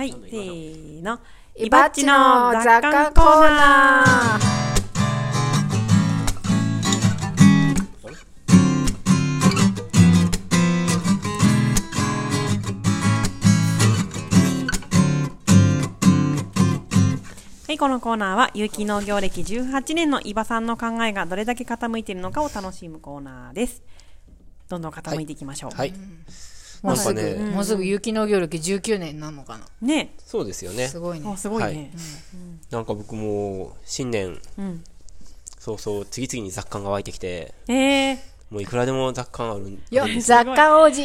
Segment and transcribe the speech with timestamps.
[0.00, 1.20] はい、せーの？
[1.56, 4.06] イバッチの雑貨コーナー
[17.66, 23.82] はい、このコーナーは有機農業歴18年の伊庭さんの考えがどれだけ傾いているのかを楽しむコーナーです。
[24.66, 25.76] どんどん傾いていきましょう。
[25.76, 25.92] はい。
[26.82, 29.64] もうすぐ、なんかねもうすぐ有機農業歴19年になるのかな。
[29.82, 30.98] ねそうですよねす。
[30.98, 31.36] ごいねあ、。
[31.36, 31.92] すごいはいね。
[32.70, 34.84] なんか僕も新年、うん。
[35.58, 38.16] そうそう、次々に雑感が湧いてきて、えー、
[38.50, 41.02] もういくらでも雑感あるんよ雑貨王子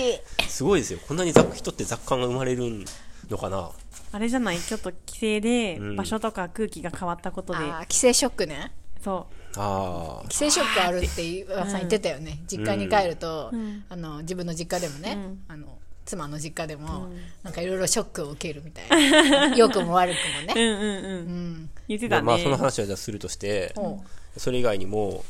[0.48, 1.00] すごいですよ。
[1.08, 2.86] こんなに雑人って雑感が生まれる
[3.30, 3.72] のかな
[4.14, 4.60] あれじゃない？
[4.60, 8.72] ちょっと規制でうん場所とか空気が変わったことで、あー、規制ショックね。
[9.04, 10.22] そああ。
[10.24, 12.40] 規制ショックあるって岩さん言ってたよね。
[12.48, 17.10] 実家に帰ると、んあの、自分の実家でもね、うんあの、妻の実家でも、
[17.44, 19.56] なんかいろいろショックを受けるみたいな。
[19.58, 20.54] 良くも悪くもう。
[20.54, 20.76] うね。
[20.76, 21.16] んうんうん。
[21.16, 21.70] うん。
[21.88, 22.22] 言ってたね。
[22.22, 24.04] まあその話はじゃあするとして、ほ
[24.38, 25.24] それ以外にも、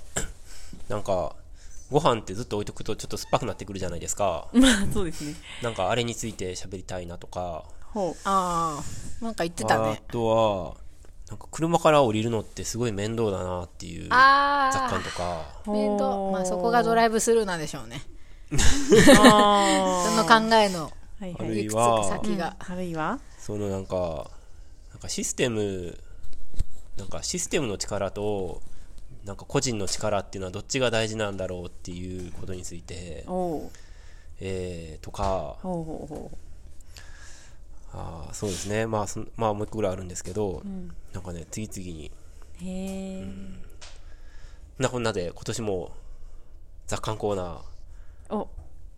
[0.90, 1.36] なんか、
[1.92, 4.48] ご飯ってずっと置いとくとちょっと酸っぱくなってくるじゃないですか。
[4.54, 5.36] まあそうですね。
[5.62, 8.82] なんかあれについて喋りたいなとか、ほあ
[9.22, 10.02] あ、なんか言ってたあね。
[10.12, 10.76] とは、
[11.30, 15.72] なんか車から降りるのってすごい面倒だなっていう雑あ感とか、う。
[15.72, 16.18] 面倒。
[16.32, 18.02] まあそこがドライブスルーなんでしょうね。
[19.20, 22.56] あ その考えのーはいあるいはか先が。
[22.60, 23.20] あるいは？
[23.40, 24.30] そのなんか、
[24.92, 25.98] なんかシステム、
[26.98, 28.62] なんかシステムの力と、
[29.24, 33.26] なんか個人の力っていうのはどっちが大事なんだろうっていうことについて、
[34.40, 36.32] えー、とか、ほうほうほ
[37.96, 40.68] あーそうですね、まあそん、まあもう一個ぐらいあるんですけど、う。
[40.68, 40.92] うん。
[41.14, 42.12] なんかね、次々に、
[42.62, 43.26] へえ。
[44.78, 45.92] なこんなで今年も
[46.88, 48.50] 雑感コーナー、お。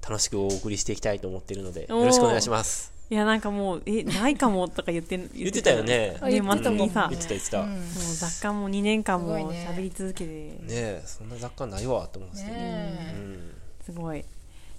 [0.01, 2.97] 楽しくお送りしていきたいと思っているので、よろしくお願いします。
[3.09, 6.17] いやなんかもう、え、ないかもとか言って、言ってたよね。
[6.21, 7.61] ね、まつにさ、言ってた言ってた。
[7.61, 7.69] うん。
[7.69, 12.43] ねもう雑貨も2年間も喋り続けて、え、そんな雑感ないわと思ってて。
[12.45, 13.51] ねうん。
[13.85, 14.25] すごい。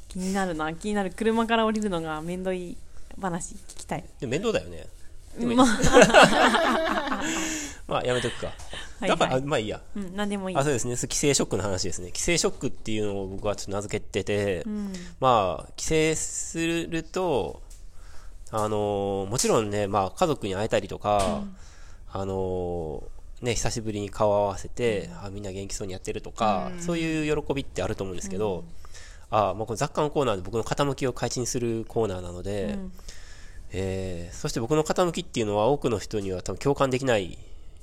[0.08, 0.74] 気になるな。
[0.74, 1.10] 気になる。
[1.10, 2.76] 車から降りるのがめんどい
[3.20, 4.04] 話聞きたい。
[4.20, 4.86] でも面倒だよね。
[5.38, 7.22] でもまあ。
[7.86, 8.52] まあやめとくか。
[9.00, 9.80] はいだから、はいあまあいいや。
[9.96, 10.56] うん何でもいい。
[10.56, 12.08] あそうですね、規制ショックの話ですね。
[12.08, 14.92] 規制ショックっていうのを僕はちょっと名付けてて、うん。
[15.20, 17.62] まあ、規制すると、
[18.50, 21.44] あのーもちろんね、まあ、家族に会えたりとか、
[22.10, 28.64] あのーね、久しぶりに顔を合わせて、あみんな元気そうにやってるとか、そういう喜びってあると思うんですけど、
[29.30, 32.92] あまあ、この雑貨のコーナーで僕の傾きを開陳するコーナーなので、うん。
[33.70, 37.36] えーそして僕の傾きっていうのは多くの人には多分共感できない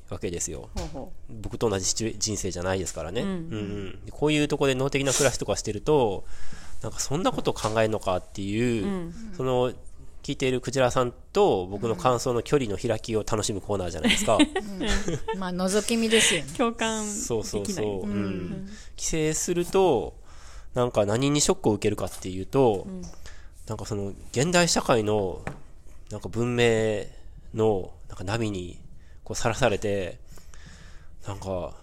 [0.10, 0.70] わけですよ。
[0.76, 4.00] ほうほ僕と同じ人生じゃないですからね、うんうんうん。
[4.12, 6.24] こういうところで脳的な暮らしとかしてると
[6.82, 9.14] なんかそんなことを考えるのかっていう、うん。
[9.36, 9.74] その
[10.24, 14.40] 聞いているクジラさんと僕の感想の距離の開きを楽しむコーナーじゃないですか。
[15.38, 16.48] まあ覗き見ですよね。
[16.52, 17.26] う共感できない。
[17.26, 18.12] そうそうそう、うん。
[18.12, 18.50] うん。
[18.98, 20.16] 規制すると
[20.76, 23.02] なんか何にショックを受けるかっていうと、ん。
[23.68, 25.42] なんかその現代社会の
[26.12, 27.06] なんか文明
[27.56, 28.80] のなんか波に
[29.24, 30.20] こうさらされて
[31.28, 31.74] なんか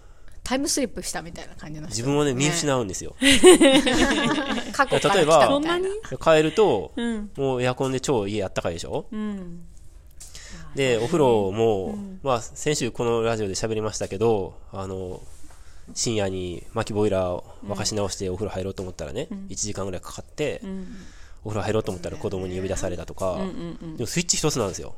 [0.45, 1.95] タイムスリップしたみたいな感じの人。
[1.97, 3.15] 自分をね見失うんですよ、
[4.71, 5.89] 過去例えばたみたいな。
[6.17, 7.31] 帰ると、うん。
[7.35, 9.07] もうエアコンで超家あったかいでしょ？
[9.11, 9.65] うん。
[10.75, 15.21] で、お風呂も、まあ、先週このラジオで喋りましたけど、あの、
[15.93, 20.87] 深夜に薪ボイラーを沸かし直してお風呂入ろうと思ったらね、1時間ぐらいかかって、うん。
[21.45, 24.95] お風呂入ろうと思ったら子供に呼び出されたとか、うんうんでもスイッチ一つなんですよ、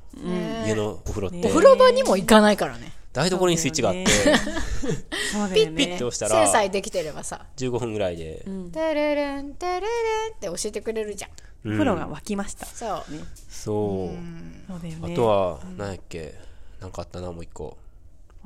[0.66, 1.38] 家のお風呂って。
[1.38, 2.94] ねお風呂場にも行かないからね。
[3.13, 5.72] 台所にスイッチがあって、そうだよね。
[5.88, 7.46] ピッと押した制ら、裁できてればさ。
[7.57, 11.31] 15分ぐらいで、「テレレンテレレン」って教えてくれるじゃん。
[11.67, 12.66] お風呂が沸きました。
[12.66, 13.13] そう。
[13.13, 13.23] ね。
[13.50, 15.06] そう。
[15.06, 16.35] あとは、何やっけ、
[16.79, 17.78] なんかあったな、もう一個。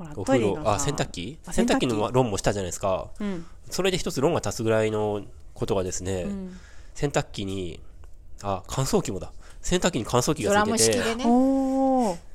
[0.00, 1.38] ほらお風呂、あ、洗濯機？
[1.46, 3.10] あ洗濯機の論もしたじゃないですか。
[3.20, 3.44] うん。
[3.68, 5.20] それで一つ論が立つぐらいの
[5.52, 6.58] ことがですね、うん。
[6.94, 7.80] 洗濯機に、
[8.42, 9.30] あ、乾燥機もだ。
[9.60, 11.24] 洗濯機に乾燥機がついてて、式でね。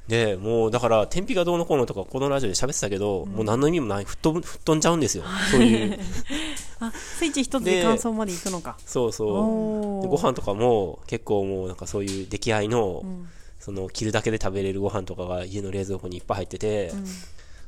[0.08, 5.24] で、もうだから、天日がどうのこうのとか、このラジオで喋ってたけど、もう何の意味もない、吹っ飛ぶ、吹っ飛んじゃうんですよ。
[5.50, 6.00] そういう。
[6.81, 8.78] あスイッチ一つでで乾燥まで行くのか。
[8.86, 10.07] そうそう。
[10.07, 13.28] ご飯とかも、結構もうなんかそういう出来合いの、ん。
[13.60, 17.04] その、切るだけで食べれるご飯とかが家の冷蔵庫にいっぱい入ってて、ん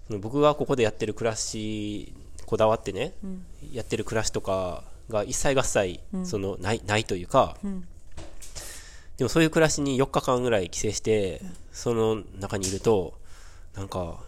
[0.07, 2.13] その僕がここでやってる暮らし、
[2.45, 3.43] こだわってね、ん
[3.73, 7.81] やってる暮らしとかが一切合切、その、ない、ないというか、ん
[9.17, 13.15] でもそういう暮らしに4日間ぐらい帰省して、その中にいると、
[13.75, 14.23] なんか、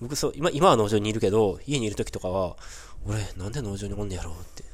[0.00, 2.56] 僕そう、今、今は農場にいるけど、家にいる時とかは、
[3.06, 4.67] 俺、なんで農場におんねやろうって。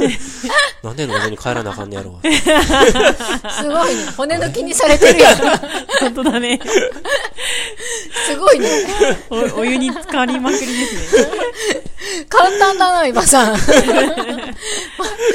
[0.00, 0.08] え
[0.82, 2.20] なんで喉に帰らなあかんねやろ。
[2.24, 4.06] すごいね。
[4.16, 5.36] 骨抜きにされてるやん。
[6.00, 6.60] 本当だね。
[8.26, 8.68] すごいね。
[9.30, 11.82] おお湯に浸かりまくりですね。
[12.28, 13.52] 簡単だな、今さん。
[13.52, 13.58] まあ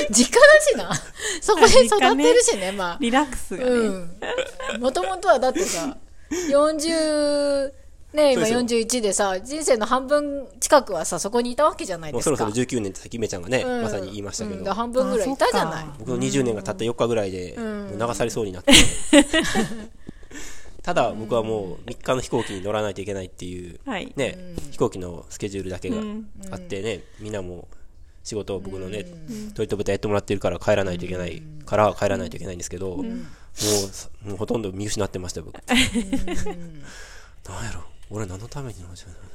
[0.09, 1.01] 実家だしな。
[1.42, 2.98] そこで育ってるしね、まあ。
[3.00, 3.71] リラックスがね。
[3.71, 4.81] うん。
[4.81, 5.95] もともとはだってさ、
[6.31, 7.71] 40、
[8.13, 12.31] ね今そうです41でさ、人生の半分近くはさ、そこにいたわけじゃないですか。
[12.31, 13.84] もうそろそろ19年ってさっきめちゃんがね、うん。
[13.84, 14.58] まさに言いましたけど。
[14.58, 14.63] うん。
[14.63, 15.86] で、半分ぐらいいたじゃない。
[16.00, 18.74] 僕の20年がたった4日ぐらいで、もう流されそうになって。
[20.84, 24.12] ただ僕はもう3日の飛行機に乗らないといけないっていう、はい。
[24.16, 25.98] ね、飛行機のスケジュールだけが
[26.50, 27.68] あってね、みんなも
[28.24, 29.04] 仕事を僕のね、
[29.54, 33.06] トイレット豚やってもらってるから帰らないといけないから帰らないといけないんですけど、もう
[33.92, 35.62] さ、もうほとんど見失ってましたよ、僕。
[35.68, 39.31] なんやろ俺何のために乗っちゃうの。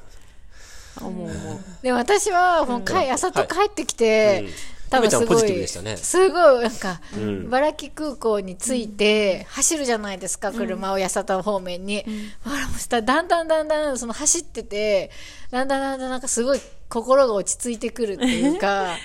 [1.81, 4.51] で、私は、もう帰、朝と帰ってきて、うん。
[4.89, 7.45] 多分すごい、すごい、なんか、ん。
[7.45, 12.05] 茨城空港に着いて、走るじゃないですか、車を八幡方面に。
[12.45, 13.27] あら、もうしたらだん。
[13.27, 15.11] だんだんだん、その走ってて、
[15.51, 18.95] だんだんだんだんなんかすごい心が落ち着いてくるっていうか、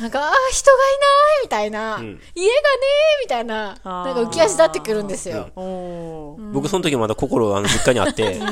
[0.00, 1.06] なんか、ああ、人がいな
[1.40, 2.18] いみたいな、ん家がね
[3.22, 5.50] みたいな、なんか浮き足立ってくるんですよ。
[5.54, 8.40] おー僕その時まだ心あの実家にあって、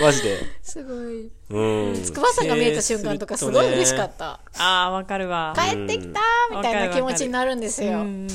[0.00, 0.38] マジで。
[0.62, 1.30] すごい。
[1.50, 2.02] うん。
[2.02, 4.40] 筑波山が見えた瞬間とかすごい嬉しかった。
[4.58, 5.54] ああ、わかるわ。
[5.56, 6.20] 帰ってきた
[6.50, 8.00] みたいな気持ちになるんですよ。
[8.00, 8.26] うん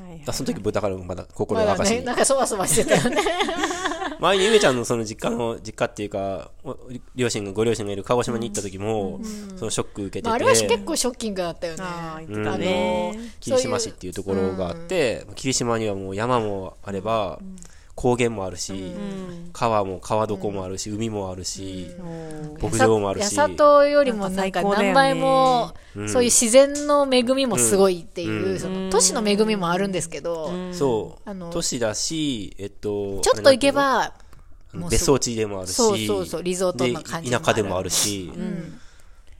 [0.00, 0.12] うんううんん。
[0.12, 2.04] はいはいあその時だからまだ心が明かしに。
[2.04, 3.22] なんかそわそわしてたよね。
[4.20, 6.76] 前にゆめちゃんのその実家の、実家っていうか、お
[7.14, 9.18] 両親が、ご両親がいる鹿児島に行った時も、
[9.56, 11.82] そのショック受けてて、まあ、あれは結構ショッキングだったよね。
[11.82, 13.18] ああ、言ってうんたね。
[13.40, 17.40] 霧島市っていうところがあって、霧島にはもう山もあれば、
[18.00, 19.50] 高原もあるし、うん。
[19.52, 21.90] 川も川床もあるし、海もあるし、
[22.58, 26.08] 牧場もあるし、八里よりもなんか何倍も、うん。
[26.08, 28.58] そういう自然の恵みもすごいっていう、うん。
[28.58, 31.28] その都市の恵みもあるんですけど、そう。
[31.28, 34.14] あの都市だし、えっと、ちょっと行けあば、
[34.88, 38.32] 別荘地でもあるし、そうそうそうリゾートな感じ田舎でもあるし、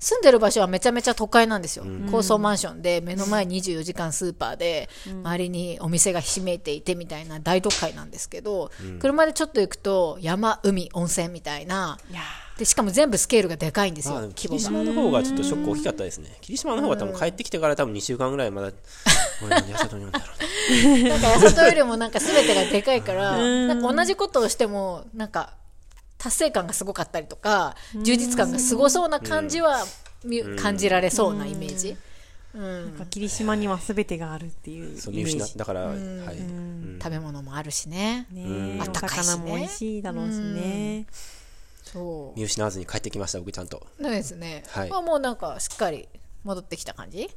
[0.01, 11.99] 住んでる場所はめちゃめちゃ都会なんですよ、高層マンションで目の前24時間スーパーで、周りにお店がひしめいていてみたいな大都会なんですけど、車でちょっと行くと山海温泉みたいな。
[12.61, 16.37] でしかも全部スケールがでかいんですよ、まあ、霧島の方がちょっとショック大きかったですね。
[16.43, 18.71] 霧島の方が多分帰ってきてから多分2週間ぐらいまだ、
[19.43, 21.09] 俺なん で朝とに読んだろうね。
[21.09, 25.55] なんか八里よりもなんか全てがでかいから、なんか同じことをしても、なんか
[26.21, 27.75] 達成感がすごかったりとか、
[28.05, 29.85] 充実感がすごそうな感じは、
[30.23, 31.91] み感じられそうなイメージ。
[31.91, 35.59] うんーなんか霧島には全てがあるっていうそう見失イメージ。
[35.59, 35.97] だから、はい。
[35.97, 36.01] う
[36.43, 38.27] ん食べ物もあるしね。
[38.31, 41.07] ねうんお魚も美味しいだろうしね。
[41.85, 43.87] そ見失わずに帰ってきました、僕ちゃんと。
[43.99, 44.03] う。
[44.03, 44.65] ですね。
[44.69, 46.09] はいまあもうなんかしっかり
[46.45, 47.31] 戻ってきた感じ？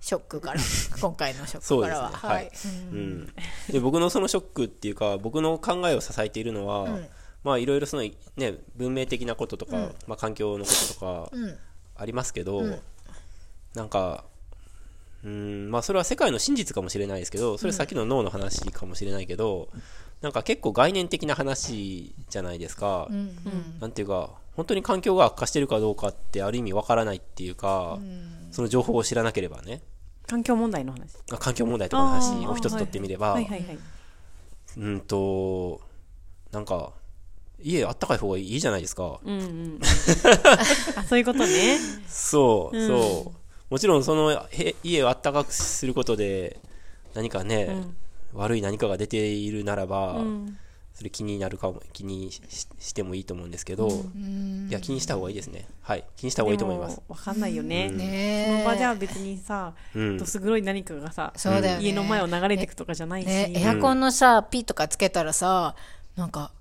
[0.00, 0.60] ショックから。
[1.00, 1.76] 今回のショッ。
[1.76, 2.10] クからは。
[2.10, 2.50] はい。
[2.92, 3.32] うん。
[3.70, 6.98] で、僕のそのショックっていうか、僕の考えを支えているのは、
[7.42, 11.58] まあ、いろいろその、ね、文明的なこととか、まあ、環境のこととか、ん。
[11.96, 12.62] ありますけど、
[13.74, 14.24] なんか、
[15.22, 19.68] うん、まあ、それは世界の真実かもしれないですけど、それさっきの脳の話かもしれないけど、
[20.22, 23.08] なんか結構概念的な話じゃないですか。
[23.80, 27.98] なんていうか、本当に環境が悪化してるかどうかってある意味わからないっていうか、
[28.50, 29.82] その情報を知らなければね、
[30.26, 31.16] 環境問題の話。
[31.32, 33.78] あ環境問題とかの話を一つ取ってみれば、はいはいはい。
[34.76, 35.80] うんと、
[36.52, 36.92] なんか、
[37.62, 39.20] 家あったかい方がいいじゃないですか。
[39.24, 39.78] うんうん。
[40.96, 41.78] あ、そういうことね。
[42.08, 43.40] そう、そう。
[43.70, 46.58] もちろんそのへ家をあったかくすることで、
[47.14, 47.84] 何かね、
[48.34, 50.58] 悪い何かが出ているならば、うん。
[51.00, 52.42] それ気になるかも、気にし
[52.78, 55.66] してもいいと思うんですけど、いや、気にした方がいいですね。
[55.80, 56.04] はい。
[56.16, 57.88] 気にした方がいいと思いますわかんないよね。
[57.90, 58.96] ねその場じゃえ。
[58.96, 61.32] 別にさ、うんどす黒い何かがさ。
[61.80, 63.26] 家の前を流れていくとかじゃないし。
[63.26, 65.74] ね、エアコンのさ、ピーとかつけたらさ、
[66.16, 66.52] なんか、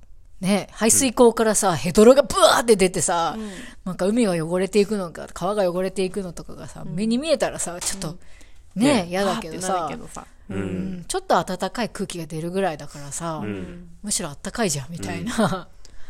[0.41, 3.37] ね、排水口からさ、ヘドロがブワーって出てさ、
[3.83, 8.17] なんか海が汚れていくのか、川が汚れていくのとかがさ、目に見えたらさ、ちょっと、
[8.75, 9.87] ね、嫌だけどさ。
[9.89, 10.25] るけどさ。
[10.49, 13.43] うん、ちょっと暖かい空気が出るぐらいだからさ、
[14.01, 15.67] むしろ暖かいじゃん、みたいな。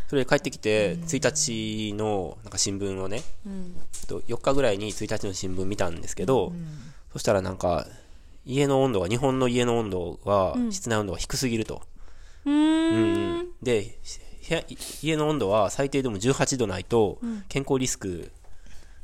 [0.07, 3.21] それで帰ってきて、1日のなんか新聞をね、
[4.07, 6.53] と4日ぐらいに1日の新聞見たんですけど、
[7.13, 7.85] そしたらなんか、
[8.45, 11.81] 家の温度が、日本の家の温度は、室内温度が低すぎると。
[12.45, 13.38] うーん。
[13.61, 13.97] で、
[14.47, 14.63] 部屋
[15.01, 18.31] 家の温度は最低でも18度ないと、健康リスク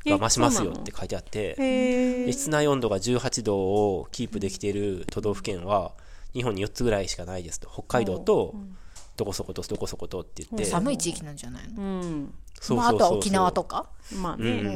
[0.06, 2.26] が増しますよって書いてあって、へー。
[2.28, 5.94] で室内温度が18度をキープできている都道府県は、
[6.34, 7.70] 日本に4つぐらいしかないですと。
[7.70, 8.56] 北海道と、
[9.16, 11.82] どこそことどこそことって言って、寒い地域なんじゃないの？
[11.82, 12.34] うん。
[12.60, 13.08] そうまあ、そうそうそう。
[13.08, 13.88] あとは沖縄とか？
[14.22, 14.60] まあね、うん。
[14.60, 14.66] うん。
[14.66, 14.70] う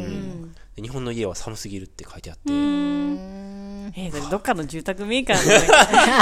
[0.46, 5.44] んで日本の家は寒すぎるって書いてあって、えー、それどっかの住宅メーカーの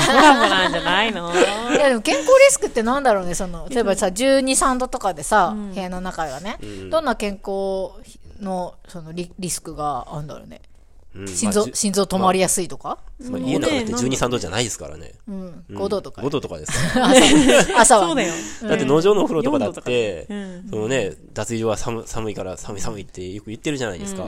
[0.07, 1.31] コラボなんじゃないの？
[1.33, 1.35] い
[1.75, 6.57] やでも健康リスクってなんだろうねその例えばさ12、3度とかでさ、部屋の中がね、
[6.89, 7.91] どんな健康
[8.39, 10.61] のそのリリスクがあるんだろうね。
[10.71, 10.76] うん
[11.25, 15.13] 心臓,、心臓止まりやすいとか、まあ家の中だってね12、3度じゃないですからね。
[15.27, 17.07] うんうん5度とか、5度とかですから。
[17.81, 18.33] 朝はそうだよ。
[18.63, 24.27] だって農場のお風呂とかだ4度とかって、うんそのね、脱衣所は寒寒いから寒い寒いってよく言ってるじゃないですか。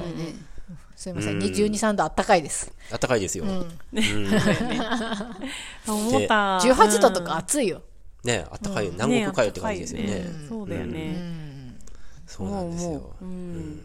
[0.95, 2.73] すいません、うん12、3度あったかいです。
[2.91, 3.45] あったかいですよ。
[5.87, 6.57] 思った。
[6.57, 7.81] 18度とか暑いよ。
[8.23, 8.91] ね、あったかいよ。
[8.91, 10.25] 南国かよって感じですよね。
[10.49, 11.39] そうだよね。
[12.27, 13.15] そうなんですよ。
[13.21, 13.81] うん。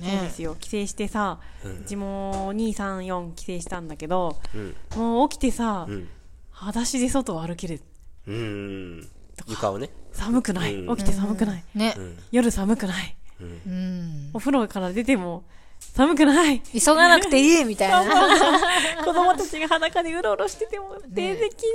[0.00, 0.54] そうでねすよ。
[0.54, 4.76] 帰省してさ、うちも2、3、4帰省したんだけど、うん。
[4.96, 6.08] もう起きてさう、ん。
[6.50, 7.80] 裸足で外を歩ける。
[8.26, 9.08] うん。
[9.46, 9.90] 床をね。
[10.12, 10.74] 寒くない。
[10.74, 11.64] うん起きて寒くない。
[11.74, 12.00] ねう。
[12.00, 12.18] ん。
[12.32, 13.16] 夜寒くない。
[13.40, 14.30] うん。
[14.32, 15.44] お風呂から出ても
[15.80, 16.60] 寒くない。
[16.60, 18.04] 急がなくていいみたいな。
[19.04, 21.72] 子供たちが裸でうろうろしてても全然気に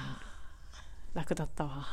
[1.15, 1.87] ー楽だったわ。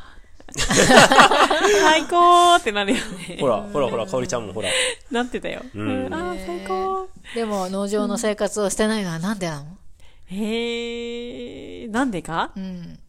[1.82, 3.38] 最高ってなるよね。
[3.40, 4.70] ほら、ほらほら、かおりちゃんもほら。
[5.12, 5.62] なってたよ。
[5.76, 7.08] んうんあー最高。
[7.36, 9.66] でも農場の生活をしてないのはなんでなの？
[10.32, 12.52] へえ、なんでか？
[12.56, 13.00] うん。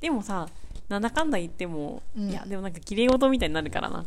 [0.00, 0.48] でもさ、
[0.88, 4.04] なんだかんだ言っても、いや、でもなんか綺麗事みたいになるからな。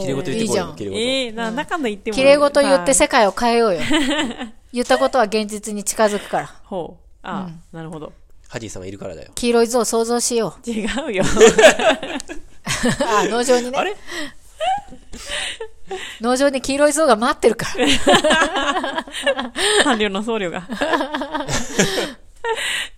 [0.00, 0.84] きれい事言ってこいよ、いいじゃんき。
[0.84, 0.98] れい事。
[0.98, 2.14] ええ、なんだかんだ言っても。
[2.16, 3.80] 綺麗事言ってさ世界を変えようよ。
[4.72, 6.54] 言ったことは現実に近づくから。
[6.64, 7.04] ほう。
[7.22, 8.12] ああ、なるほど。
[8.52, 9.30] ハジーさんがいるからだよ。
[9.34, 10.70] 黄色い像を想像しよう。
[10.70, 11.24] 違うよ。
[13.00, 13.78] あ、農場にね。
[13.78, 13.96] あれ？
[16.20, 17.86] 農場に黄色い像が待ってるから。
[19.84, 20.68] 伴侶の僧侶が。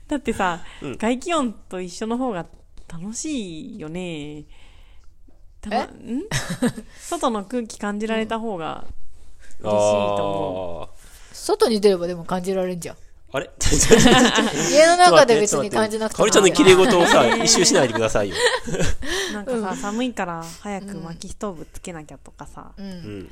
[0.09, 2.47] だってさ、外気温と一緒の方が
[2.89, 4.43] 楽しいよね。
[5.61, 5.83] たのえ？
[5.85, 6.23] ん？
[6.99, 8.85] 外の空気感じられた方があ
[9.61, 9.77] 嬉しい
[10.17, 10.97] と思ー
[11.33, 12.97] 外に出ればでも感じられるんじゃん。
[13.35, 13.51] あれ？
[14.71, 18.37] 家の中で別に感じなくてもかおりちゃんの綺麗事をさ、一周しないでくださいよ。
[19.31, 19.33] う。
[19.33, 22.87] なんかさ、寒いから早く薪ストーブつけなきゃとかさ、うん。
[22.87, 23.31] うん。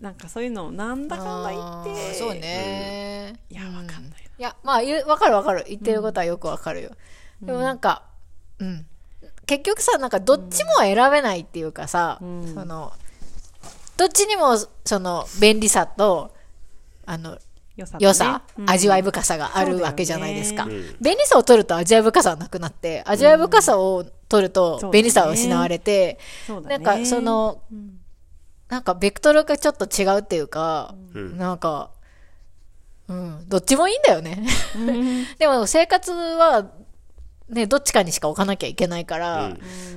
[0.00, 1.90] なんかそういうのなんだかんだ言あって。
[1.90, 3.34] ーそうね。
[3.50, 3.94] いや、わかんない。
[4.38, 5.64] いや、まあ、わかるわかる。
[5.68, 6.90] 言ってることはよくわかるよ。
[7.42, 8.04] でもなんか、
[8.60, 8.86] うん。
[9.44, 12.92] 結局さ、なんかどっちも選べないっていうかさ、んその、
[13.96, 16.32] どっちにも、その、便利さと、
[17.06, 17.38] あの、
[17.80, 18.06] 良さとね。
[18.06, 18.70] 良さ、うん。
[18.70, 20.64] 味わい深さがあるわけじゃないですか。
[20.64, 20.96] うん。
[21.00, 26.78] 便利さを取ると味わい深さはなくなって、味わい深さを取ると便利さは失われて、そうだね。
[26.78, 27.62] なんかその、
[28.68, 31.36] なんかベクトルがちょっと違うっていうか、ん。
[31.36, 31.90] なんか、
[33.08, 34.46] うん、どっちもいいんだよね。
[35.38, 36.70] でも生活は、
[37.48, 39.50] ね、どっちかにしか置かなきゃいけないから、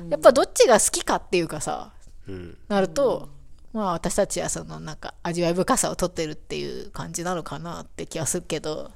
[0.10, 1.92] やっぱどっちが好きかっていうかさ、
[2.28, 2.58] うん。
[2.68, 3.30] なると、
[3.74, 8.92] まあ私たちはそのなんか味わい深さを取ってるっていう感じなのかなって気はするけど、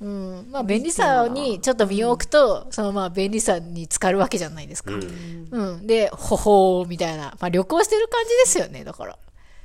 [0.00, 4.92] うん、まあ便利さにちょっと身を置くと、そのまあ便利さに浸かるわけじゃないですか。
[4.92, 4.96] う
[5.76, 5.86] ん。
[5.86, 9.18] で、ほほーみたいな、まあ旅行してる感じですよね、だから。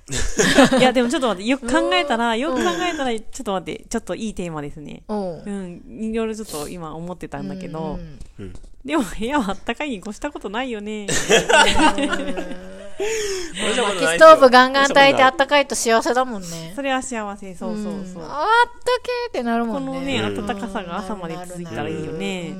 [0.80, 5.04] いや、でもちょっと待って、よく考えたら、よく考えたら、ちょっと待って、ちょっといいテーマですね。
[5.10, 5.42] うん。
[5.42, 8.00] うん、いろいろちょっと今思ってたんだけど、
[8.40, 8.54] うん。
[8.86, 11.08] でも部屋はあったかいに越したことないよね。
[12.98, 16.74] 薪ストーブガンガン炊いてあったかいと幸せだもんね。
[16.76, 18.24] それは幸せ、そうそうそう。
[18.24, 19.92] あったけーってなるもんね。
[19.92, 22.54] このね、暖かさが朝まで続いたらいいよね。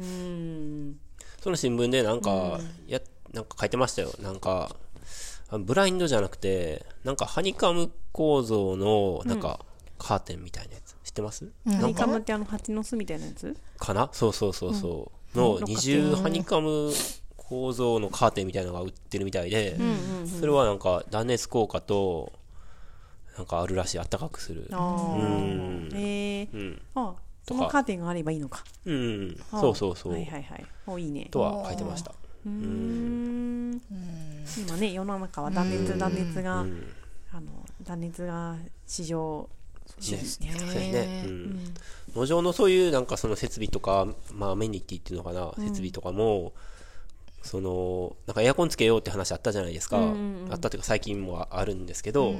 [0.00, 0.96] うん。
[1.42, 3.00] その新聞でなんか、や、
[3.32, 4.10] なんか書いてましたよ。
[4.20, 4.74] なんか、
[5.50, 9.60] ブラインドじゃなくて、なんかハニカム構造の、なんか、
[9.98, 10.96] カーテンみたいなやつ。
[11.04, 15.38] 知ってます、ハ、ニカムってあの蜂の巣みたいなやつかなそうそうそうそう。
[15.38, 16.90] の二重ハニカム
[17.48, 19.76] 構造のカーテンみたいなのが売ってるみたいで、
[20.38, 22.32] それはなんか断熱効果と、
[23.38, 24.68] なんかあるらしい、あったかくする。
[24.72, 25.16] ああ。
[25.16, 26.48] うんへえ。
[26.52, 26.82] うん。
[26.94, 27.14] あ
[27.46, 28.64] そのカーテンがあればいいのか。
[28.84, 29.40] うん。
[29.50, 30.12] そうそうそう。
[30.12, 30.66] はいはいはい。
[30.86, 31.28] お、いいね。
[31.30, 32.12] とは書いてました。
[32.44, 33.80] うん。
[34.58, 36.66] 今ね、世の中は断熱、断熱が、
[37.32, 37.40] あ。
[37.40, 37.46] の、
[37.82, 39.48] 断熱が市場、
[39.98, 40.50] そうですね。
[40.92, 41.74] ねうん。
[42.14, 46.52] 農場のそういうなんかその設備とか、まあアメニティっていうのかな、設備とかも、
[47.42, 50.14] その、なんかエアコンつけようって話あったじゃないですか。
[50.50, 52.34] あったというか最近もあるんですけど、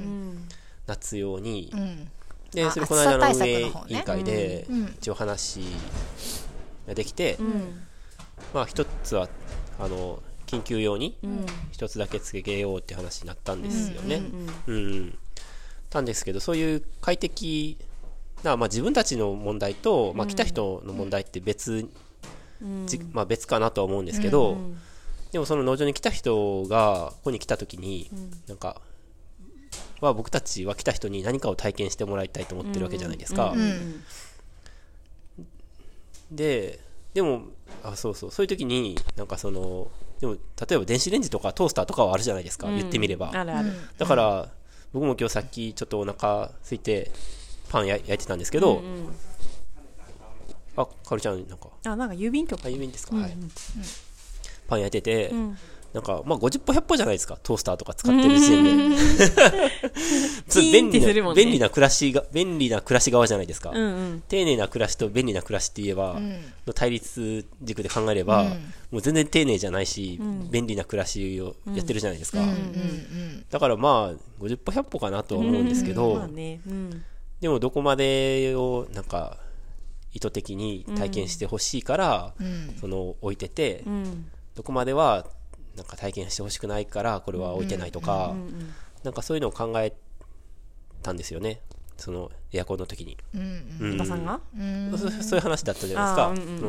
[0.87, 1.71] 夏用に。
[1.73, 2.11] うん。
[2.51, 5.61] で、あそれこの間の運営委員会でうん一応話
[6.87, 7.83] ができて、うん。
[8.53, 9.29] まあ一つは、
[9.79, 11.17] あの、緊急用に
[11.71, 14.21] 一つだけつけようって話になったんですよね。
[14.67, 15.19] うんうん。
[15.89, 17.77] たんですけど、そういう快適
[18.43, 21.87] からまあ自分たちの問題と、まあ、来た人の問題って別、
[22.85, 24.57] じまあ、別かなとは思うんですけど、
[25.31, 28.09] でもその農場に来た人がここに来た時に、
[28.47, 28.81] なんか
[30.01, 33.51] は僕たちは来た人に何かを体験してもらいたいと思ってるわけじゃないですか。
[33.55, 34.03] うん
[36.31, 36.79] で
[37.13, 37.41] でも
[37.83, 43.31] あそうそうそういう時になんかそのでも例えば電子レンジとかトースターとかはあるじゃないですか、言ってみれば。
[43.33, 43.71] あるある。
[43.97, 44.49] だから、
[44.93, 47.09] 僕も今日さっきちょっとお腹空いて
[47.69, 48.83] パンや焼いてたんですけど、
[50.75, 52.63] あかおりちゃんなんかあ、なんか郵便局。
[52.63, 53.37] あ郵便ですか、はい、
[54.69, 55.33] パン焼いてて、
[55.93, 58.95] なんかまあ50歩100歩じゃないですかトースターとか使ってる時点で。
[60.71, 61.33] 便利なね。
[61.35, 64.23] 便利な暮らしが便利な暮らし側じゃないですか、うんうん。
[64.27, 66.19] 丁寧な暮らしと便利な暮らしって言えば、
[66.67, 68.43] の対立軸で考えれば、
[68.91, 70.19] もう全然丁寧じゃないし、
[70.51, 72.45] 便利な暮らしをやってるじゃないですか、
[73.49, 76.61] だからまあ50歩100歩かなとは思うんですけど、まあね。
[76.67, 77.03] うん。
[77.41, 79.37] でもどこまでをなんか
[80.13, 82.33] 意図的に体験してほしいから、
[82.79, 84.31] その置いてて、うん。
[84.59, 85.25] どこまでは
[85.77, 88.35] なんか体験してほしくないからこれは置いてないとか、
[89.05, 89.93] なんかそういうのを考え
[91.01, 91.61] たんですよね。
[91.95, 94.41] そのエアコンの時に、うんおばさんが？
[94.97, 96.61] そそういう話だったじゃないです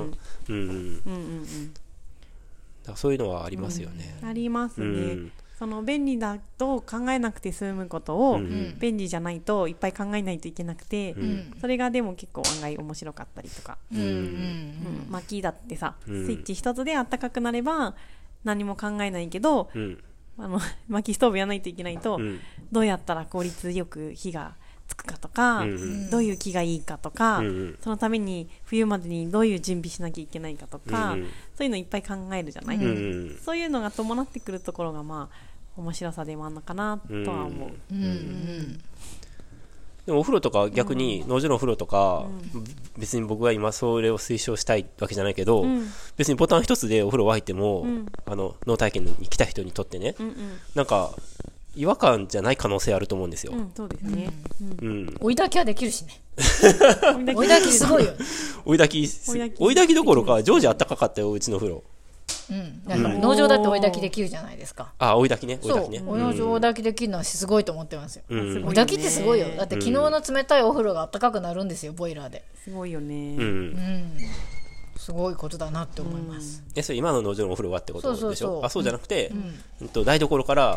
[2.86, 2.96] か。
[2.96, 5.32] そういうのはありますよね、ありますね。
[5.64, 8.78] うんその便利だと考えなくて済むことを、ん。
[8.78, 11.14] 便利じゃないといっぱい考えないといけなくて、
[11.60, 14.00] それがでも結構案外面白かったりとか、うん。
[14.00, 14.06] うん。
[14.06, 15.06] うん。
[15.10, 16.24] 薪だってさ、ん。
[16.24, 17.94] スイッチ一つで暖かくなれば
[18.42, 20.02] 何も考えないけど、うん。
[20.38, 22.40] あの 薪ストーブやらないといけないと、うん。
[22.72, 24.54] どうやったら効率よく火が
[24.88, 25.66] つくかとか、
[26.10, 27.42] どういう木がいいかとか、
[27.80, 31.16] そのために冬までにどういう準備しなきゃいけないかとか、
[31.56, 32.78] そういうのいっぱい考えるじゃない、
[33.44, 35.49] そういうのが伴ってくるところがまあ
[35.80, 37.70] 面白さでもあるのかなとは思う。
[37.92, 38.02] うん。
[38.02, 38.80] うん
[40.06, 42.26] でもお風呂とか逆に農場のお風呂とか、
[42.98, 45.64] 別に僕が今それを推奨したいわけじゃないけど、
[46.16, 47.86] 別にボタン一つでお風呂沸いても、
[48.24, 50.26] あの脳体験に来た人にとってね、うん。
[50.28, 50.34] うん
[50.74, 51.12] なんか
[51.76, 53.52] 違和感じゃない可能性あると思うんですよ。
[53.54, 54.30] うん、そうですね。
[54.82, 55.16] うん。
[55.20, 56.20] 追い炊きはできるしね。
[57.14, 58.10] うん、追い炊きすごいよ。
[58.10, 58.18] ね
[58.64, 59.62] 追い炊き、追い炊き。
[59.62, 61.84] 追い炊きどころか、常時あったかかったよ、うちの風呂。
[62.50, 63.20] うん。
[63.20, 64.92] 農場だって追い炊きできるじゃないですか。
[64.98, 66.10] あ、追い炊きね、追いそう炊きね。
[66.10, 68.22] 農場追い炊きできるのはすごいと思ってますよ。
[68.28, 69.46] 追い炊きってすごいよ。
[69.56, 72.44] だって昨日の冷たいお風呂が暖かくなるんですよボイラーで。
[72.64, 73.14] すごいよね。
[73.14, 73.42] うん。
[73.42, 74.12] うん。
[74.96, 76.62] すごいことだなって思います。
[76.74, 78.20] え、それ今の農場のお風呂はってことでしょ？
[78.20, 78.64] そうそうそう。
[78.64, 79.32] あ、そうじゃなくて、
[79.80, 79.88] うん。
[79.88, 80.76] と台所から、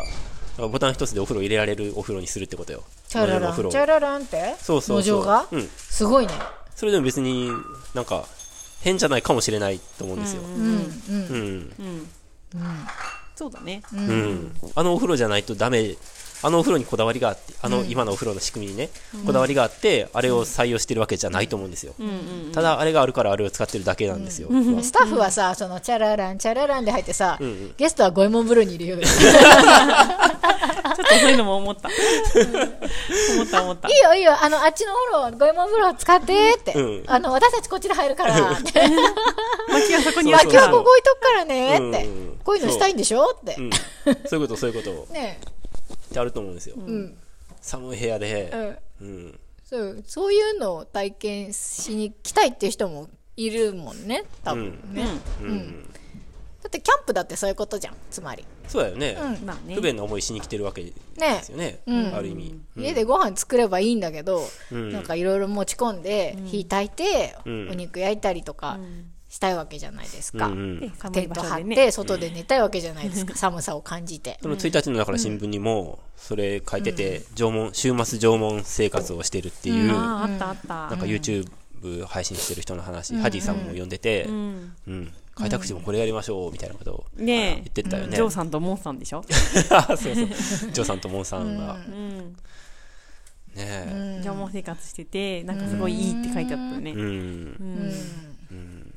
[0.56, 2.84] ボタン一つでお風呂入れられるお風呂にするってことよ。
[3.08, 3.54] チャララン。
[3.54, 4.54] チャラランって？
[4.58, 5.16] そうそうそう。
[5.18, 5.46] 農場が？
[5.50, 5.68] うん。
[5.76, 6.32] すごいね。
[6.74, 7.50] それでも別に
[7.94, 8.24] なんか
[8.84, 10.42] 変じゃないかもしれないと思うんですよ。
[10.42, 10.64] うんうん
[11.08, 11.76] うん。
[11.78, 12.08] うん。
[13.34, 13.82] そうだね。
[13.94, 14.52] うん。
[14.74, 15.96] あのお風呂じゃないとダメ。
[16.42, 18.90] あのお風呂にこだわりがあって、あの今のお風呂の仕組みにね、
[19.24, 21.94] こだわりがあって、あれを採用してるわけじゃないと思うんですよ。
[22.52, 24.50] ただ、あれがあるからあれを使ってるだけなんですよ。
[24.82, 27.38] スタッフはさ、そのチャララン、チャラランで入ってさ、
[27.78, 28.98] ゲストは五右衛門風呂にいるよ。
[30.92, 31.88] っとそういうのも思った。
[33.34, 33.88] 思った思った。
[33.88, 36.72] よいいよ、あの、あっちの風呂、五右衛門風呂使ってって。
[36.74, 38.34] うんあの、私たちこっちで入るから。
[38.52, 38.72] って
[39.68, 41.96] 薪はそこにそうそうあ、今日ここ置いとくからねってうんう
[42.32, 42.40] ん。
[42.44, 43.30] こういうのしたいんでしょ？
[43.30, 43.60] ってう。
[43.62, 43.70] ん。
[44.28, 45.40] そういうこと、そういうこと ね
[45.92, 46.76] ってあると思うんですよ。
[46.76, 47.16] うん。
[47.60, 49.06] 寒い部屋でう、ん。
[49.06, 49.40] うん。
[49.68, 55.06] そう、そういうのを体験しに来たいっていう人もいるもんね、多分ね。
[55.40, 55.94] うん。
[56.64, 58.42] だってキャンプだってそういうことじゃん、つまり。
[58.68, 59.18] そうだよね。
[59.44, 59.82] まあね不。
[59.82, 61.80] 便な思いしに来てるわけでねすよね。
[61.86, 62.58] うんある意味。
[62.74, 68.78] 家でご飯作ればいいんだけど、んなんかいろいろ持ち込んで、火炊いて、んお肉焼いたりとか
[69.28, 70.46] したいわけじゃないですか。
[70.46, 71.90] うんうんで寒いテント張って。
[71.90, 74.38] 外で寝たいわけじゃないですか、寒さを感じて。
[74.40, 80.56] その1日のだから新聞にも、それ書いてて、縄文、週末縄文生活をしてるっていう、なああ、あったあっ
[80.88, 80.98] たん。
[80.98, 85.12] か YouTube 配信してる人の話、ハディさんも読んでて、うん。
[85.34, 88.16] 開拓地もこれやりましょう、みたいなことをね言ってたよね。
[88.16, 89.22] ジョーさんとモンさんでしょ？
[89.28, 90.14] そうそう。
[90.14, 91.74] ジョーさんとモンさんが。
[91.88, 92.18] うん。
[93.54, 94.20] ねえ。
[94.24, 96.92] 縄文生活してて、なんかすごいいいって書いてあったよね。
[96.92, 97.00] うん。
[98.50, 98.92] うん。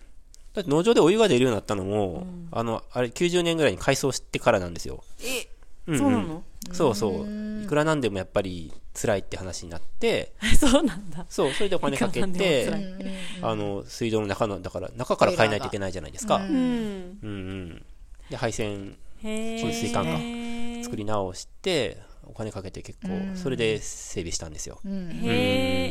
[0.53, 5.03] だって農場でお湯が出るようになったのも、あの、あれ90年ぐらいに改装してからなんですよ。
[5.23, 5.47] え、
[5.95, 6.43] んそうなの？
[6.73, 7.63] そうそう。
[7.63, 11.25] いくらなんでもやっぱり辛いって話になって、 そうなんだ。
[11.29, 16.37] そう、それでお金かけいくらなんでても辛い、あの、水道の中の、だから中から変えないといけないじゃないですか。
[16.37, 16.45] うん。
[16.45, 17.85] うんうん。
[18.29, 19.59] で、配線へえ。
[19.59, 24.79] そういう水管かへ作り直して、お金かけて結構、それで整備したんですよ。
[24.85, 24.89] え、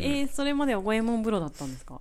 [0.04, 2.00] えー、それまでは五右衛門風呂だったんですか？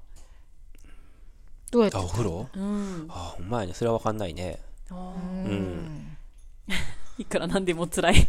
[1.72, 1.98] どうやって？
[1.98, 2.50] あ、お風呂？
[2.54, 3.06] うん。
[3.10, 3.74] あ、ほんまやね。
[3.74, 4.60] それはわかんないね。
[4.92, 6.18] うん。
[7.18, 8.28] いくらなんでも辛い。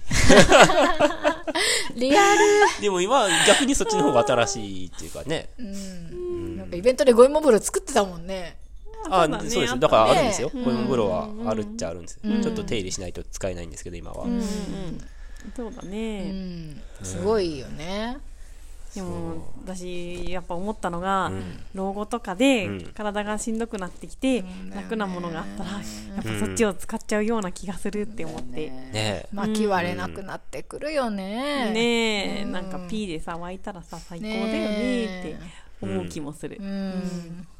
[1.97, 2.39] リアル
[2.81, 5.49] でも今、逆にそっちの方が新しいっていうかね。
[5.59, 8.57] なんかイベントでゴイモ風呂作ってたもんね
[9.09, 9.73] あそうだねそうです。
[9.75, 10.51] あだからあるんですよ。
[10.53, 12.43] ねこういう風呂はあるっちゃあるんですよ。
[12.43, 14.25] ちょっと手入れしないと使えないんですけど、今は。
[14.25, 14.43] うんうん
[15.55, 18.19] そうだうね、んすごいよね
[18.97, 21.61] でも私やっぱ思ったのが、ん。
[21.75, 22.83] 老後とかでうん。
[22.95, 24.43] 体がしんどくなってきて、
[24.75, 25.83] 楽なものがあったらやっ
[26.41, 28.91] ぱそっちを使っちゃうような気がするって思って、ね。
[28.95, 29.29] え。
[29.33, 31.71] 巻き割れなくなってくるよね。
[31.73, 35.37] ねえ、なんか P でさ沸いたらさ最高だよねって
[35.83, 36.59] 思う気もする。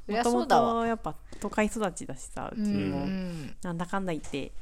[0.09, 3.55] もともとやっぱ都会育ちだしさうちうもん。
[3.63, 4.53] なんだかんだ言って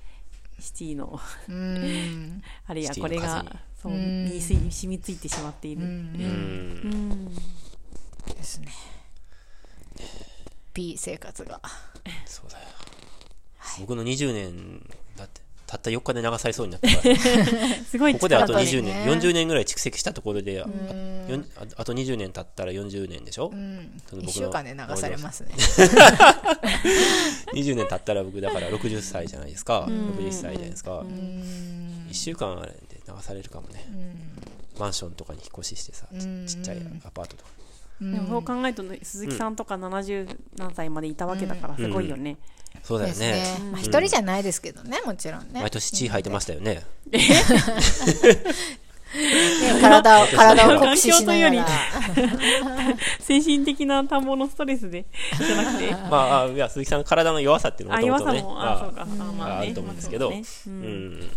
[0.58, 1.20] シティの。
[1.48, 2.42] うん。
[2.66, 3.44] あれやシティのこれが
[3.80, 5.82] そうに染みついてしまっている。
[8.34, 8.68] ですね。
[10.72, 11.60] P 生活が。
[12.26, 12.66] そうだよ。
[13.80, 14.88] 僕の20年、
[15.74, 17.16] たった4日で流されそうになったから。
[17.84, 20.68] すごいここであと力だね20年、ね40年ぐらい蓄積したところで、ああ
[21.76, 23.48] あと20年経ったら40年でしょ？
[23.52, 25.50] うんその僕の1週間で流されますね
[27.54, 29.86] ?20 年経ったら僕だから60歳じゃないですか。
[29.88, 30.98] 60歳じゃないですか。
[30.98, 33.84] うん1週間で流されるかもね。
[34.78, 37.50] マンションとかに引っ越ししてさ、ちっちゃいアパートとか。
[38.00, 42.36] でもそう考えるとね鈴木さんとか70何歳までいたわけだからすごいよね。
[42.82, 43.32] そうだよですね。
[43.32, 43.70] ね。
[43.72, 45.60] まあ一人じゃないですけどねもちろんね。
[45.60, 46.82] 毎年血吐いてましたよね。
[49.14, 51.66] ね体を 体を酷使しながら。
[53.20, 55.06] 精神的な田んぼのストレスで
[55.38, 55.92] じゃなくて。
[55.92, 60.30] まああ、いや、鈴木さんの体の弱さっていうのあ、は弱さもともとね、も、あ、そうまか、あまあると思うんですけど。
[60.30, 60.86] まあそうだね。
[60.86, 61.20] ううん。
[61.20, 61.30] ん。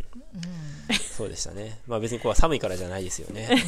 [1.15, 1.79] そうでしたね。
[1.87, 3.47] まあ別にここは寒いからじゃないですよね。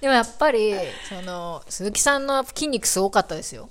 [0.00, 0.74] でもやっぱり
[1.08, 3.62] その鈴木さんの筋肉すごかったですよ。
[3.62, 3.70] やっ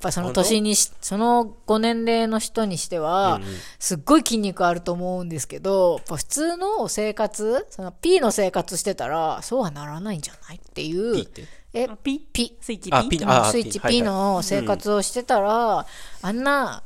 [0.00, 3.48] ぱその年にしそのご年齢の人にしては、うんうん。
[3.78, 11.26] すっごい筋肉あると思うんですけどやっぱ普通の生活その P の生活してたらそうはならないんじゃないっていう。
[11.74, 13.18] えあピ P スイッチあ P?
[13.24, 15.86] あスイッチ P の生活をしてたら、
[16.20, 16.82] あんな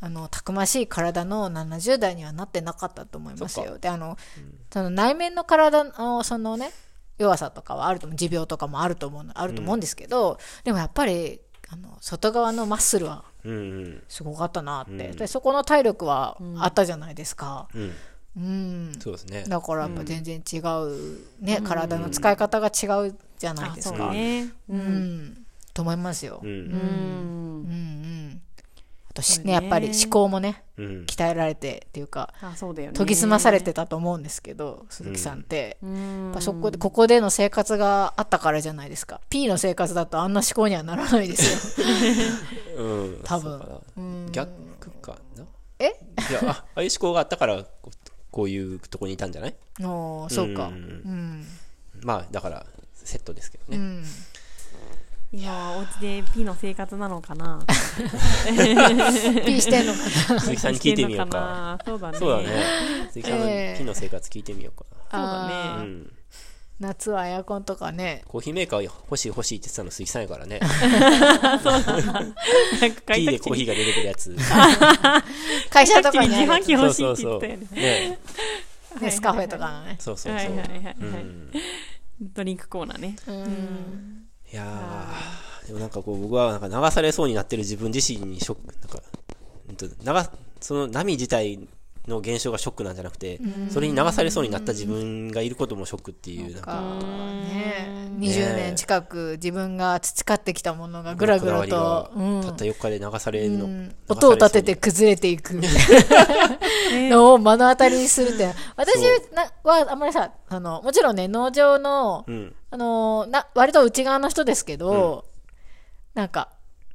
[0.00, 3.78] あのたくましい体の70代にはなってなかったと思いますよ。
[3.78, 4.16] であの、
[4.72, 6.72] その内面の体のそのね
[7.22, 13.56] 弱さとかはあると思う持病とかもあると思うのあると思うんですけど、でもやっぱりあの外側のマッスルはうんう
[13.88, 14.02] ん。
[14.08, 17.68] すごかったなって、うんでそこの体力はあったじゃないですか。
[17.74, 17.92] うん。
[18.34, 19.44] うんそうですね。
[19.46, 24.12] だからやっぱ全然違う、ね体の使い方が違うじゃないあ、そうですか。
[24.12, 24.52] ね。
[24.68, 24.76] う。
[24.76, 26.40] んと思いますよ。
[26.42, 26.46] う。
[26.46, 26.72] うんうんん。
[26.72, 28.42] うん
[29.14, 31.04] あとねねやっぱり思考もねうん。
[31.06, 32.96] 鍛えられてっていうかあ、そうだよね。
[32.96, 36.24] 研ぎ澄まされてたと思うんですけど鈴木さんって、うん。
[36.26, 39.20] やっぱそこでここでの生活があったからじゃないですか。
[39.28, 41.86] P の生活だとあんな思考にはならないですよ。
[42.82, 43.20] うん。
[43.24, 43.82] 多分。
[44.32, 44.50] 逆
[45.02, 45.44] かな？
[45.78, 45.86] え？
[46.30, 47.90] いや、あ、ああいう思考があったから、こう
[48.30, 49.54] こういうとこにいたんじゃない？
[49.82, 50.68] おーそうか。
[50.68, 50.76] ううん。
[51.42, 51.46] ん
[52.02, 54.02] まあ、だから、セットですけどね。
[55.32, 57.64] うん今はお家で P の生活なのかな
[59.46, 59.98] P してんのか
[60.34, 61.78] な鈴木さんに聞いてみようか。
[61.78, 61.84] か。
[61.86, 62.18] そうだね。
[62.18, 62.48] そうだね。
[63.10, 65.82] 鈴木さんのええ木の生活聞いてみようかそうだな。
[65.82, 65.86] ね。
[65.86, 66.12] うん。
[66.80, 70.58] 夏はエアコンとかねコーヒーメーカー欲しい欲しいって言ってたの鈴木さんやからね。
[70.60, 71.60] なん
[72.92, 74.36] か買 P いたくてでコーヒーが出てくるやつ。
[75.70, 77.40] 会社とかに自販機欲しいってそうそう。
[77.40, 78.08] 言ったよね。
[78.10, 78.18] ね
[79.00, 80.40] ネスカフェとかのねそうそうそう。
[80.40, 80.96] はいはいはいはい。
[81.00, 81.50] うん。
[82.20, 83.16] ドリンクコーナーね。
[83.26, 84.21] うん
[84.52, 89.02] いやー、でもなんかこう僕はなんか流されそうになってる自分自身にショック、なんか、
[89.68, 89.94] うんと流
[90.60, 91.58] その波自体
[92.06, 102.10] の現象がショックなんじゃなくて、それに流されそうになった自分がいることもショックっていう、なんか、かね20年近く自分が培ってきたものがぐらぐらと、
[102.44, 103.90] たった4日で流されるの。
[104.08, 105.54] 音を立てて崩れていく。
[107.10, 108.52] のを目の当たりにするって。
[108.76, 108.98] 私
[109.34, 112.54] なはあんまりさあのもちろんね農場の、うん。
[112.72, 115.26] あのな割と内側の人ですけど、
[116.14, 116.48] なんか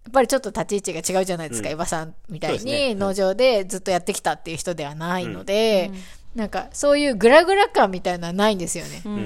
[0.05, 5.91] やっぱりちょっと立ち位置が違うじゃないですか、うん伊庭さんみたいに農場でずっとやってきたっていう人ではないので、
[6.35, 9.01] なんかそういうグラグラ感みたいなのはないんですよね。
[9.05, 9.09] う。
[9.09, 9.19] うんん。
[9.19, 9.23] う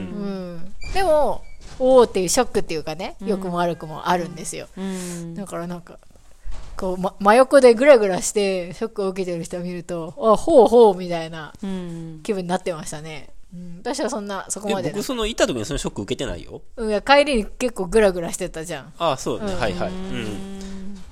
[0.57, 1.43] ん、でも
[1.79, 5.35] おおっていうショックっていうかね良くも悪くもあるんですよ、うん。
[5.35, 5.99] だからなんか
[6.75, 12.19] こう、ま、真横でグラグラしてショックを受けてる人を見るとあほうほうみたいなうん。
[12.23, 16.61] 気分になってましたね、うん、私はそんなそこえまでな僕その、いた時にそのショック受けてないよ。
[16.77, 19.53] うんいや帰りに結構グラグラしてたじゃんああ、そうだね。
[19.53, 19.91] うんはいはい。
[19.91, 20.61] うん。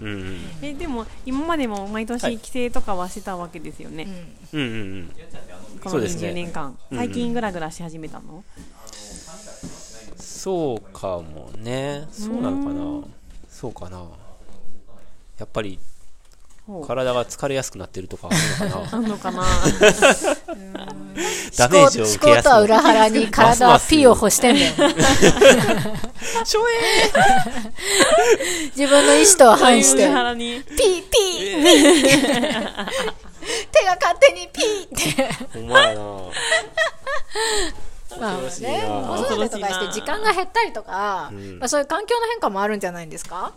[0.02, 0.40] うん。
[0.62, 4.08] え、でも、今までも毎はい年帰省とかはしてたわけですよね。
[4.54, 5.12] うんうんうん。
[5.82, 6.78] このそうですね20年間。
[6.92, 8.44] うん最近グラグラし始めたの？
[10.16, 12.08] そうかもね。
[12.12, 13.08] そうなのかな。
[13.50, 14.06] そうかな。
[15.38, 15.80] やっぱり、
[16.86, 18.30] 体が疲れやすくなってるとか
[18.92, 19.44] あるのかな。
[21.58, 24.72] ダメージを受けやすく思考とは裏腹に体はピーを欲してんだよ。
[26.46, 26.62] しょ
[28.76, 30.04] 自分の意思とは反して。
[30.04, 31.04] ピーピー。
[31.10, 31.54] ピー。
[33.72, 35.24] 手が勝手にピーって。
[35.24, 36.02] えほんまやな。
[38.20, 38.90] まあね、な。
[39.18, 43.54] 子育てとかして時間が減ったりとか、まあそういう環境の変化もあるんじゃないんですか？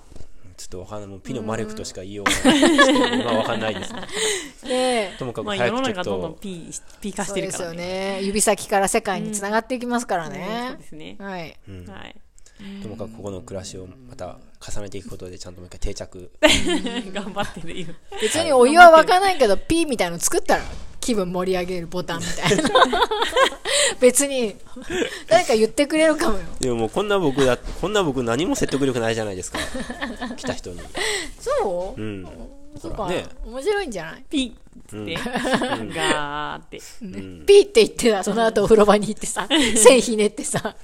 [0.56, 1.08] ちょっとわかんない。
[1.08, 2.60] もうピノマレクとしか言いようがない。
[2.60, 3.92] ですけど今わかんないです。
[4.66, 8.14] で、ともかくまあ世早くちょっの中どんどんとピーピー化しそうですてるからね。
[8.14, 8.22] よね。
[8.22, 10.86] 指先から世界につながっていきますからそうねで。
[10.86, 11.16] すね。
[11.18, 11.56] はい。
[11.88, 12.16] はい。
[12.82, 16.30] ともかくここの暮らしをまた重ねていくことでちゃんともう一回定着。
[17.12, 20.62] 頑張ってる今別にお湯は沸かないけど、ピーみたいの作ったら
[21.00, 22.70] 気分盛り上げるボタンみたいな。
[24.00, 24.56] 別に、
[25.28, 26.44] 誰か言ってくれるかもよ。
[26.60, 29.58] でももうこんな僕だこんな僕何も説得力ないじゃないですか。
[30.36, 30.80] 来た人に。
[31.40, 32.00] そう？
[32.00, 32.28] うん。
[32.80, 33.26] そうか、ね。
[33.44, 34.24] 面白いんじゃない？
[34.30, 34.52] ピッ
[34.88, 35.14] つって
[35.94, 36.80] ガーって。
[37.02, 37.44] うん。
[37.46, 40.74] ピーって言ってた、その後お風呂場に行ってさ、線ひねってさ、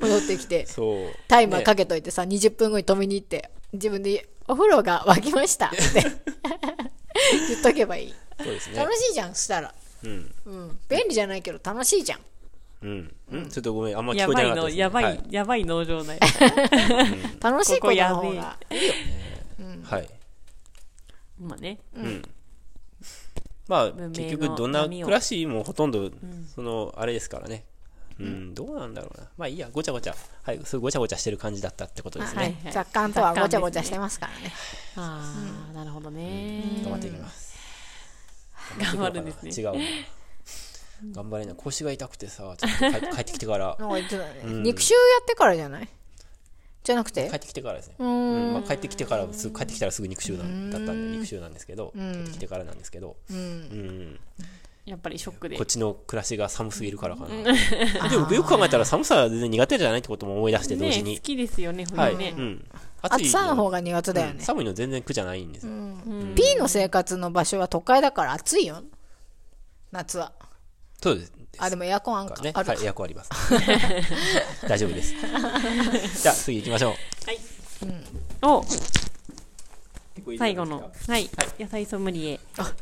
[0.00, 1.14] 戻ってきて、そう。
[1.28, 5.66] タイマーかけけといてさ、20分後に止めに行って、自分で、お風呂が沸きました。
[5.66, 5.78] って。
[7.48, 8.14] 言っとけばいい。
[8.42, 8.76] そうですね。
[8.78, 9.72] 楽しいじゃん、そしたら。
[10.02, 10.34] うん。
[10.46, 10.78] うん。
[10.88, 12.20] 便利じゃないけど楽しいじゃん。
[12.82, 13.14] うん。
[13.32, 13.48] うん。
[13.48, 15.24] ちょっとごめんあんま聞やこえてばいのやなかったですね。
[15.24, 16.18] はばいやばい農場内
[17.40, 18.56] 楽しいことの方が。
[19.84, 20.08] はい
[21.38, 22.22] まあねうん。
[23.68, 26.10] まあ結局どんな暮らしもほとんど
[26.54, 27.64] そのあれですからね。
[28.18, 28.54] うん。
[28.54, 29.28] どうなんだろうな。
[29.38, 29.68] まあいいや。
[29.72, 30.14] ごちゃごちゃ。
[30.42, 30.60] はい。
[30.64, 34.52] そうごちゃごちゃしてる感じだったってことですはいね雑感とはごちゃごちゃしてますからね。
[34.96, 36.62] ああなるほどね。
[36.82, 37.56] 頑張っていきます。
[38.78, 39.50] 頑張るんですね。
[39.50, 39.84] 違うな
[41.12, 44.42] 頑張れない腰が痛くてさちょっと帰 帰ってきてからなんか言ってたね。
[44.44, 45.88] うん肉臭やってからじゃない？
[46.82, 47.28] じゃなくて？
[47.28, 48.52] 帰ってきてからですねううんん。
[48.54, 53.36] まあ帰ってきてからすぐ帰ってきたらすぐ肉臭なんだったんで肉臭なんですけど帰ってきてからなんですけどうん。
[53.36, 54.20] うん
[54.86, 58.08] やっぱりショックでこっちの暮らしが寒すぎるからかな。
[58.08, 61.12] でも僕よく考えたら寒さは全然苦手じゃないってことも思い出して同時に。
[61.12, 62.14] ね好きですよねはい。
[62.16, 62.64] 冬ねうん。
[63.02, 64.42] 暑さの方がが苦手だよね。
[64.42, 65.72] 寒いの全然苦じゃないんですよ。
[66.34, 68.82] P の生活の場所は都会だから暑いよ。
[69.92, 70.32] 夏は。
[71.02, 71.32] そうです。
[71.58, 72.40] あ、でもエアコンあんか。
[72.42, 72.52] ね。
[72.54, 73.30] あるはい、エアコンあります。
[74.66, 75.14] 大丈夫です。
[76.22, 76.94] じゃあ次行きましょう。
[78.42, 78.64] お
[80.38, 82.72] 最後のはい野菜ソムリエあ